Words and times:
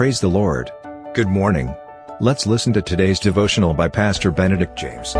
Praise 0.00 0.18
the 0.18 0.28
Lord. 0.28 0.72
Good 1.12 1.28
morning. 1.28 1.76
Let's 2.20 2.46
listen 2.46 2.72
to 2.72 2.80
today's 2.80 3.20
devotional 3.20 3.74
by 3.74 3.88
Pastor 3.88 4.30
Benedict 4.30 4.74
James. 4.74 5.12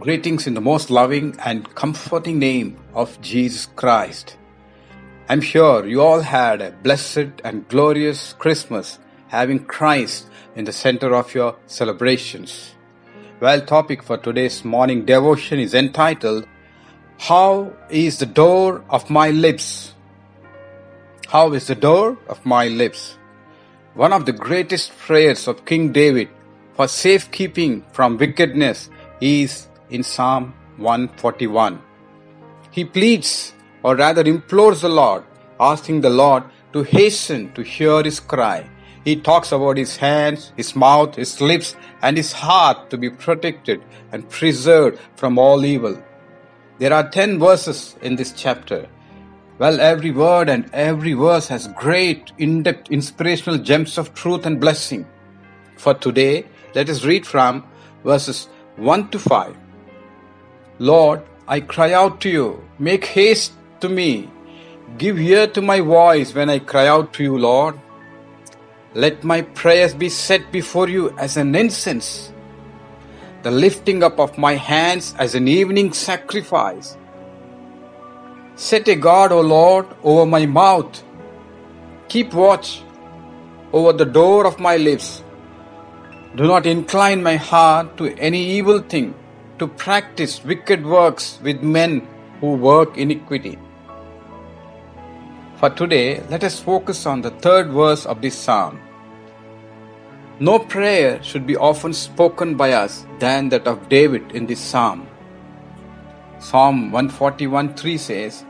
Greetings 0.00 0.48
in 0.48 0.54
the 0.54 0.60
most 0.60 0.90
loving 0.90 1.36
and 1.44 1.72
comforting 1.76 2.40
name 2.40 2.76
of 2.94 3.20
Jesus 3.20 3.66
Christ. 3.76 4.36
I'm 5.28 5.40
sure 5.40 5.86
you 5.86 6.02
all 6.02 6.22
had 6.22 6.60
a 6.60 6.72
blessed 6.72 7.40
and 7.44 7.68
glorious 7.68 8.32
Christmas 8.32 8.98
having 9.28 9.64
Christ 9.64 10.26
in 10.56 10.64
the 10.64 10.72
center 10.72 11.14
of 11.14 11.32
your 11.32 11.54
celebrations. 11.68 12.74
Well, 13.42 13.60
topic 13.60 14.04
for 14.04 14.18
today's 14.18 14.64
morning 14.64 15.04
devotion 15.04 15.58
is 15.58 15.74
entitled 15.74 16.46
How 17.18 17.72
is 17.90 18.20
the 18.20 18.26
door 18.26 18.84
of 18.88 19.10
my 19.10 19.30
lips? 19.30 19.94
How 21.26 21.52
is 21.52 21.66
the 21.66 21.74
door 21.74 22.18
of 22.28 22.46
my 22.46 22.68
lips? 22.68 23.18
One 23.94 24.12
of 24.12 24.26
the 24.26 24.32
greatest 24.32 24.96
prayers 24.96 25.48
of 25.48 25.64
King 25.64 25.90
David 25.90 26.28
for 26.74 26.86
safekeeping 26.86 27.84
from 27.90 28.16
wickedness 28.16 28.90
is 29.20 29.66
in 29.90 30.04
Psalm 30.04 30.54
141. 30.76 31.82
He 32.70 32.84
pleads, 32.84 33.54
or 33.82 33.96
rather 33.96 34.22
implores 34.22 34.82
the 34.82 34.88
Lord, 34.88 35.24
asking 35.58 36.02
the 36.02 36.10
Lord 36.10 36.44
to 36.74 36.84
hasten 36.84 37.52
to 37.54 37.62
hear 37.62 38.04
his 38.04 38.20
cry. 38.20 38.70
He 39.04 39.16
talks 39.16 39.50
about 39.50 39.76
his 39.76 39.96
hands, 39.96 40.52
his 40.56 40.76
mouth, 40.76 41.16
his 41.16 41.40
lips, 41.40 41.74
and 42.02 42.16
his 42.16 42.32
heart 42.32 42.90
to 42.90 42.96
be 42.96 43.10
protected 43.10 43.82
and 44.12 44.28
preserved 44.28 45.00
from 45.16 45.38
all 45.38 45.64
evil. 45.64 46.00
There 46.78 46.92
are 46.92 47.08
10 47.08 47.38
verses 47.38 47.96
in 48.00 48.16
this 48.16 48.32
chapter. 48.32 48.88
Well, 49.58 49.80
every 49.80 50.10
word 50.10 50.48
and 50.48 50.70
every 50.72 51.12
verse 51.12 51.48
has 51.48 51.68
great, 51.68 52.32
in 52.38 52.62
depth, 52.62 52.90
inspirational 52.90 53.58
gems 53.58 53.98
of 53.98 54.14
truth 54.14 54.46
and 54.46 54.60
blessing. 54.60 55.06
For 55.76 55.94
today, 55.94 56.46
let 56.74 56.88
us 56.88 57.04
read 57.04 57.26
from 57.26 57.64
verses 58.04 58.48
1 58.76 59.10
to 59.10 59.18
5. 59.18 59.56
Lord, 60.78 61.22
I 61.46 61.60
cry 61.60 61.92
out 61.92 62.20
to 62.22 62.30
you. 62.30 62.64
Make 62.78 63.04
haste 63.04 63.52
to 63.80 63.88
me. 63.88 64.30
Give 64.96 65.20
ear 65.20 65.46
to 65.48 65.62
my 65.62 65.80
voice 65.80 66.34
when 66.34 66.50
I 66.50 66.58
cry 66.58 66.86
out 66.86 67.12
to 67.14 67.22
you, 67.22 67.36
Lord. 67.36 67.78
Let 68.94 69.24
my 69.24 69.40
prayers 69.40 69.94
be 69.94 70.10
set 70.10 70.52
before 70.52 70.86
you 70.86 71.16
as 71.18 71.38
an 71.38 71.54
incense, 71.54 72.30
the 73.42 73.50
lifting 73.50 74.02
up 74.02 74.20
of 74.20 74.36
my 74.36 74.54
hands 74.54 75.14
as 75.18 75.34
an 75.34 75.48
evening 75.48 75.94
sacrifice. 75.94 76.98
Set 78.54 78.86
a 78.88 78.94
guard, 78.94 79.32
O 79.32 79.40
Lord, 79.40 79.86
over 80.02 80.26
my 80.26 80.44
mouth. 80.44 81.02
Keep 82.08 82.34
watch 82.34 82.82
over 83.72 83.94
the 83.94 84.04
door 84.04 84.46
of 84.46 84.60
my 84.60 84.76
lips. 84.76 85.22
Do 86.36 86.44
not 86.44 86.66
incline 86.66 87.22
my 87.22 87.36
heart 87.36 87.96
to 87.96 88.14
any 88.16 88.44
evil 88.58 88.80
thing 88.80 89.14
to 89.58 89.68
practice 89.68 90.44
wicked 90.44 90.84
works 90.84 91.38
with 91.42 91.62
men 91.62 92.06
who 92.40 92.54
work 92.54 92.98
iniquity. 92.98 93.58
For 95.62 95.70
today, 95.70 96.20
let 96.28 96.42
us 96.42 96.58
focus 96.58 97.06
on 97.06 97.22
the 97.22 97.30
third 97.30 97.68
verse 97.68 98.04
of 98.04 98.20
this 98.20 98.34
psalm. 98.34 98.80
No 100.40 100.58
prayer 100.58 101.22
should 101.22 101.46
be 101.46 101.56
often 101.56 101.92
spoken 101.92 102.56
by 102.56 102.72
us 102.72 103.06
than 103.20 103.48
that 103.50 103.68
of 103.68 103.88
David 103.88 104.32
in 104.32 104.46
this 104.46 104.58
psalm. 104.58 105.06
Psalm 106.40 106.90
141 106.90 107.74
3 107.74 107.96
says, 107.96 108.44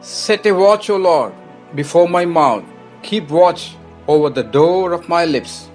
Set 0.00 0.46
a 0.46 0.52
watch, 0.52 0.88
O 0.88 0.96
Lord, 0.96 1.34
before 1.74 2.08
my 2.08 2.24
mouth, 2.24 2.64
keep 3.02 3.28
watch 3.28 3.76
over 4.08 4.30
the 4.30 4.44
door 4.44 4.94
of 4.94 5.10
my 5.10 5.26
lips. 5.26 5.68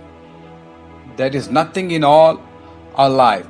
There 1.16 1.36
is 1.36 1.52
nothing 1.52 1.92
in 1.92 2.04
all 2.04 2.42
our 2.96 3.12
life 3.12 3.46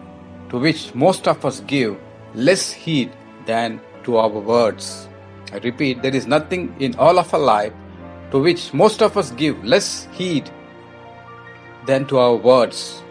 to 0.49 0.59
which 0.59 0.93
most 0.93 1.29
of 1.29 1.45
us 1.45 1.61
give 1.61 1.97
less 2.35 2.73
heed 2.73 3.13
than 3.45 3.79
to 4.03 4.17
our 4.17 4.27
words. 4.27 5.07
I 5.51 5.57
repeat, 5.57 6.01
there 6.01 6.15
is 6.15 6.27
nothing 6.27 6.73
in 6.79 6.95
all 6.95 7.19
of 7.19 7.33
our 7.33 7.39
life 7.39 7.73
to 8.31 8.39
which 8.39 8.73
most 8.73 9.01
of 9.01 9.17
us 9.17 9.31
give 9.31 9.63
less 9.63 10.07
heed 10.13 10.49
than 11.85 12.05
to 12.07 12.19
our 12.19 12.35
words. 12.35 13.03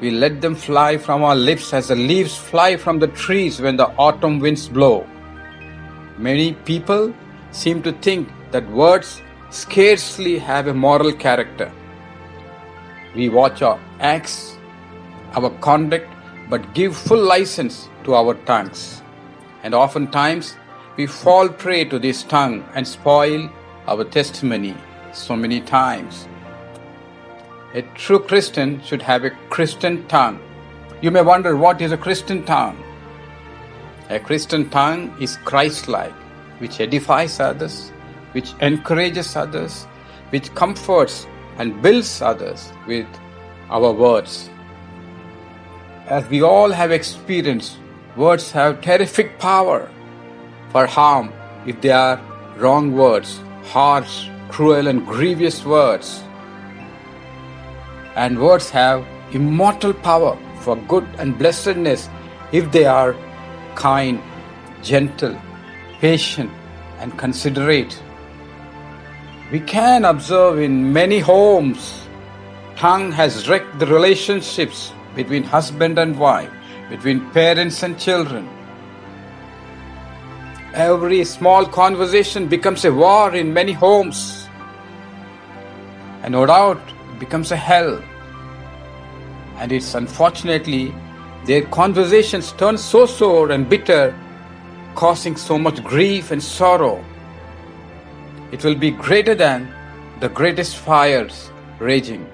We 0.00 0.10
let 0.10 0.40
them 0.40 0.54
fly 0.54 0.98
from 0.98 1.22
our 1.22 1.36
lips 1.36 1.72
as 1.72 1.88
the 1.88 1.96
leaves 1.96 2.36
fly 2.36 2.76
from 2.76 2.98
the 2.98 3.06
trees 3.08 3.60
when 3.60 3.76
the 3.76 3.88
autumn 3.96 4.40
winds 4.40 4.68
blow. 4.68 5.06
Many 6.18 6.52
people 6.52 7.14
seem 7.52 7.82
to 7.82 7.92
think 7.92 8.28
that 8.50 8.68
words 8.70 9.22
scarcely 9.50 10.38
have 10.38 10.66
a 10.66 10.74
moral 10.74 11.12
character. 11.12 11.70
We 13.14 13.28
watch 13.28 13.62
our 13.62 13.80
acts, 14.00 14.56
our 15.34 15.50
conduct, 15.60 16.08
but 16.50 16.74
give 16.74 16.96
full 16.96 17.22
license 17.22 17.88
to 18.04 18.14
our 18.14 18.34
tongues. 18.44 19.02
And 19.62 19.74
oftentimes 19.74 20.56
we 20.96 21.06
fall 21.06 21.48
prey 21.48 21.84
to 21.84 21.98
this 21.98 22.22
tongue 22.22 22.64
and 22.74 22.88
spoil 22.88 23.50
our 23.86 24.04
testimony 24.04 24.74
so 25.12 25.36
many 25.36 25.60
times. 25.60 26.26
A 27.74 27.82
true 27.94 28.18
Christian 28.18 28.82
should 28.82 29.02
have 29.02 29.24
a 29.24 29.30
Christian 29.50 30.06
tongue. 30.08 30.40
You 31.02 31.10
may 31.10 31.20
wonder 31.20 31.56
what 31.56 31.82
is 31.82 31.92
a 31.92 31.98
Christian 31.98 32.44
tongue? 32.44 32.82
A 34.08 34.18
Christian 34.18 34.70
tongue 34.70 35.14
is 35.20 35.36
Christ 35.44 35.88
like, 35.88 36.14
which 36.60 36.80
edifies 36.80 37.40
others, 37.40 37.90
which 38.32 38.54
encourages 38.60 39.36
others, 39.36 39.84
which 40.30 40.54
comforts 40.54 41.26
and 41.58 41.82
builds 41.82 42.22
others 42.22 42.72
with 42.86 43.06
our 43.68 43.92
words. 43.92 44.48
As 46.06 46.26
we 46.30 46.40
all 46.40 46.70
have 46.70 46.92
experienced, 46.92 47.76
words 48.16 48.50
have 48.52 48.80
terrific 48.80 49.38
power 49.38 49.90
for 50.70 50.86
harm 50.86 51.32
if 51.66 51.80
they 51.80 51.90
are 51.90 52.20
wrong 52.56 52.92
words, 52.92 53.40
harsh, 53.64 54.28
cruel, 54.48 54.86
and 54.86 55.06
grievous 55.06 55.64
words. 55.64 56.22
And 58.14 58.40
words 58.40 58.70
have 58.70 59.06
immortal 59.32 59.92
power 59.92 60.38
for 60.60 60.76
good 60.88 61.06
and 61.18 61.38
blessedness 61.38 62.08
if 62.52 62.70
they 62.72 62.86
are 62.86 63.14
kind, 63.74 64.20
gentle, 64.82 65.36
patient, 66.00 66.50
and 66.98 67.16
considerate. 67.18 68.02
We 69.52 69.60
can 69.60 70.04
observe 70.04 70.58
in 70.58 70.92
many 70.92 71.18
homes, 71.18 72.02
tongue 72.76 73.12
has 73.12 73.48
wrecked 73.48 73.78
the 73.78 73.86
relationships 73.86 74.92
between 75.14 75.42
husband 75.42 75.98
and 75.98 76.18
wife, 76.18 76.50
between 76.88 77.30
parents 77.30 77.82
and 77.82 77.98
children. 77.98 78.48
Every 80.76 81.24
small 81.24 81.64
conversation 81.64 82.48
becomes 82.48 82.84
a 82.84 82.92
war 82.92 83.34
in 83.34 83.54
many 83.54 83.72
homes. 83.72 84.46
And 86.22 86.32
no 86.32 86.44
doubt 86.44 86.82
becomes 87.18 87.50
a 87.50 87.56
hell. 87.56 88.02
And 89.56 89.72
it's 89.72 89.94
unfortunately 89.94 90.94
their 91.46 91.62
conversations 91.62 92.52
turn 92.52 92.76
so 92.76 93.06
sore 93.06 93.52
and 93.52 93.66
bitter, 93.66 94.14
causing 94.94 95.34
so 95.36 95.58
much 95.58 95.82
grief 95.82 96.30
and 96.30 96.42
sorrow. 96.42 97.02
It 98.52 98.62
will 98.62 98.74
be 98.74 98.90
greater 98.90 99.34
than 99.34 99.72
the 100.20 100.28
greatest 100.28 100.76
fires 100.76 101.50
raging. 101.78 102.30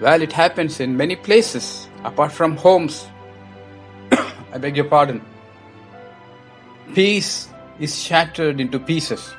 Well, 0.00 0.22
it 0.22 0.32
happens 0.32 0.80
in 0.80 0.96
many 0.96 1.14
places 1.14 1.88
apart 2.02 2.32
from 2.32 2.56
homes. 2.56 3.06
I 4.10 4.58
beg 4.58 4.74
your 4.74 4.86
pardon. 4.86 5.22
Peace 6.94 7.48
is 7.80 8.00
shattered 8.00 8.60
into 8.60 8.78
pieces. 8.78 9.34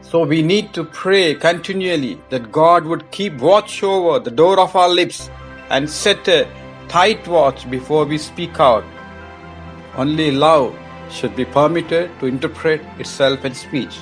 So 0.00 0.24
we 0.24 0.42
need 0.42 0.72
to 0.74 0.84
pray 0.84 1.34
continually 1.34 2.18
that 2.30 2.50
God 2.50 2.86
would 2.86 3.10
keep 3.10 3.34
watch 3.38 3.82
over 3.82 4.18
the 4.18 4.30
door 4.30 4.58
of 4.58 4.74
our 4.74 4.88
lips 4.88 5.30
and 5.70 5.88
set 5.88 6.26
a 6.28 6.48
tight 6.88 7.28
watch 7.28 7.70
before 7.70 8.04
we 8.04 8.18
speak 8.18 8.58
out. 8.58 8.84
Only 9.96 10.30
love 10.30 10.74
should 11.10 11.36
be 11.36 11.44
permitted 11.44 12.10
to 12.20 12.26
interpret 12.26 12.80
itself 12.98 13.44
in 13.44 13.54
speech. 13.54 13.98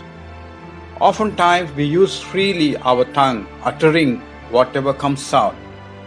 Oftentimes 1.00 1.72
we 1.72 1.84
use 1.84 2.20
freely 2.20 2.76
our 2.78 3.04
tongue, 3.06 3.46
uttering 3.64 4.20
whatever 4.50 4.94
comes 4.94 5.34
out. 5.34 5.56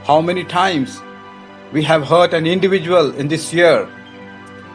How 0.05 0.21
many 0.21 0.43
times 0.43 1.01
we 1.71 1.83
have 1.83 2.07
hurt 2.07 2.33
an 2.33 2.47
individual 2.47 3.13
in 3.15 3.27
this 3.27 3.53
year, 3.53 3.89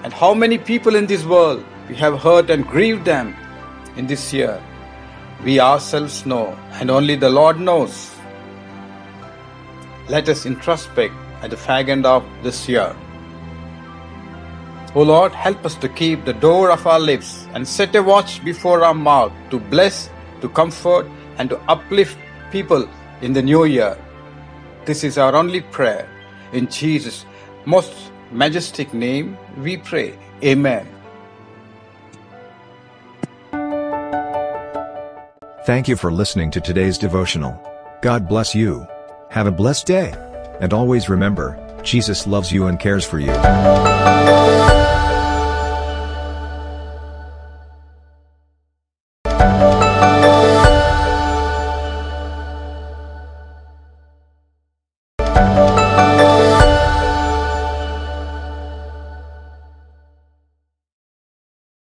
and 0.03 0.13
how 0.13 0.33
many 0.35 0.59
people 0.59 0.95
in 0.95 1.07
this 1.07 1.25
world 1.25 1.65
we 1.89 1.95
have 1.97 2.19
hurt 2.21 2.51
and 2.51 2.67
grieved 2.67 3.05
them 3.05 3.35
in 3.97 4.07
this 4.07 4.33
year. 4.33 4.63
We 5.45 5.59
ourselves 5.61 6.27
know, 6.27 6.57
and 6.73 6.91
only 6.91 7.17
the 7.17 7.31
Lord 7.31 7.59
knows. 7.59 8.15
Let 10.09 10.29
us 10.29 10.47
introspect 10.47 11.15
at 11.43 11.51
the 11.51 11.57
fag 11.57 11.89
end 11.89 12.07
of 12.07 12.25
this 12.43 12.69
year. 12.69 12.95
O 14.95 15.03
Lord, 15.03 15.33
help 15.33 15.65
us 15.65 15.77
to 15.77 15.89
keep 15.89 16.25
the 16.25 16.33
door 16.33 16.71
of 16.71 16.87
our 16.87 16.99
lips 16.99 17.47
and 17.55 17.67
set 17.67 17.95
a 17.95 18.03
watch 18.03 18.45
before 18.45 18.85
our 18.85 18.95
mouth 18.95 19.33
to 19.51 19.61
bless, 19.61 20.11
to 20.41 20.49
comfort, 20.49 21.07
and 21.39 21.49
to 21.51 21.59
uplift 21.69 22.19
people 22.51 22.89
in 23.23 23.33
the 23.33 23.43
new 23.43 23.65
year. 23.65 23.97
This 24.85 25.05
is 25.05 25.17
our 25.17 25.37
only 25.37 25.61
prayer. 25.61 26.09
In 26.53 26.67
Jesus' 26.67 27.25
most 27.67 28.10
majestic 28.31 28.95
name 28.95 29.37
we 29.59 29.77
pray. 29.77 30.19
Amen. 30.43 30.87
Thank 35.67 35.89
you 35.89 35.97
for 35.97 36.11
listening 36.11 36.51
to 36.53 36.61
today's 36.61 36.99
devotional. 36.99 37.61
God 38.03 38.29
bless 38.29 38.55
you. 38.55 38.87
Have 39.31 39.47
a 39.47 39.53
blessed 39.53 39.87
day. 39.87 40.15
And 40.61 40.73
always 40.73 41.09
remember, 41.09 41.57
Jesus 41.83 42.27
loves 42.27 42.51
you 42.51 42.67
and 42.67 42.81
cares 42.81 43.05
for 43.05 43.21
you. 43.21 43.33